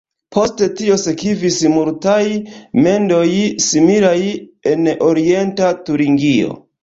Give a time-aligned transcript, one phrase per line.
[0.35, 2.23] Post tio sekvis multaj
[2.87, 3.27] mendoj
[3.67, 4.15] similaj
[4.75, 6.57] en Orienta Turingio.